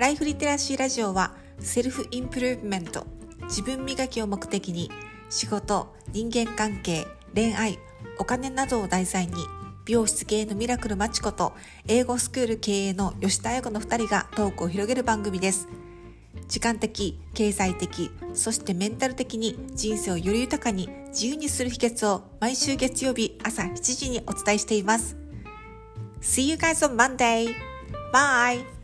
[0.00, 3.06] ライフリテラシーラジオはセルフインプルーブメント、
[3.42, 4.90] 自分磨きを目的に
[5.28, 7.78] 仕事、人間関係、恋愛、
[8.18, 9.34] お金などを題材に
[9.84, 11.52] 美容室系のミラクルマチコと
[11.86, 15.68] 英語スクール経営の吉田彩子の2人がトークを広げる番組です。
[16.48, 25.18] 時間的、経済的、そしてメンタル的に人生をより豊かに自由にする秘訣を毎週月曜日朝7時にお伝えしています。
[26.22, 27.54] See you guys on Monday!
[28.14, 28.79] Bye!